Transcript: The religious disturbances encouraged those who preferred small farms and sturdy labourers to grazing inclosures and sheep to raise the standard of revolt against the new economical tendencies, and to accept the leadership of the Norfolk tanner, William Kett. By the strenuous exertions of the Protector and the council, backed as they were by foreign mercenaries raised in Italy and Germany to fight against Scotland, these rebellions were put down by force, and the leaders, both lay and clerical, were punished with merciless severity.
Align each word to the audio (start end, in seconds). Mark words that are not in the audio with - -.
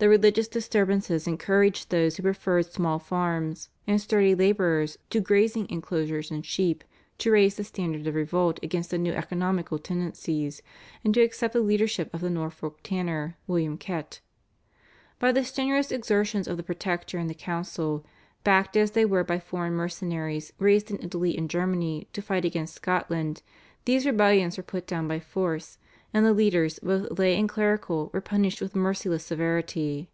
The 0.00 0.08
religious 0.08 0.46
disturbances 0.46 1.26
encouraged 1.26 1.90
those 1.90 2.16
who 2.16 2.22
preferred 2.22 2.66
small 2.66 3.00
farms 3.00 3.68
and 3.84 4.00
sturdy 4.00 4.32
labourers 4.32 4.96
to 5.10 5.20
grazing 5.20 5.68
inclosures 5.68 6.30
and 6.30 6.46
sheep 6.46 6.84
to 7.18 7.32
raise 7.32 7.56
the 7.56 7.64
standard 7.64 8.06
of 8.06 8.14
revolt 8.14 8.60
against 8.62 8.92
the 8.92 8.96
new 8.98 9.12
economical 9.12 9.76
tendencies, 9.80 10.62
and 11.02 11.12
to 11.14 11.20
accept 11.20 11.52
the 11.52 11.60
leadership 11.60 12.14
of 12.14 12.20
the 12.20 12.30
Norfolk 12.30 12.78
tanner, 12.84 13.36
William 13.48 13.76
Kett. 13.76 14.20
By 15.18 15.32
the 15.32 15.42
strenuous 15.44 15.90
exertions 15.90 16.46
of 16.46 16.56
the 16.58 16.62
Protector 16.62 17.18
and 17.18 17.28
the 17.28 17.34
council, 17.34 18.06
backed 18.44 18.76
as 18.76 18.92
they 18.92 19.04
were 19.04 19.24
by 19.24 19.40
foreign 19.40 19.72
mercenaries 19.72 20.52
raised 20.60 20.92
in 20.92 21.02
Italy 21.02 21.36
and 21.36 21.50
Germany 21.50 22.06
to 22.12 22.22
fight 22.22 22.44
against 22.44 22.76
Scotland, 22.76 23.42
these 23.84 24.06
rebellions 24.06 24.56
were 24.58 24.62
put 24.62 24.86
down 24.86 25.08
by 25.08 25.18
force, 25.18 25.76
and 26.14 26.24
the 26.24 26.32
leaders, 26.32 26.78
both 26.78 27.18
lay 27.18 27.36
and 27.38 27.50
clerical, 27.50 28.08
were 28.14 28.20
punished 28.22 28.62
with 28.62 28.74
merciless 28.74 29.26
severity. 29.26 30.08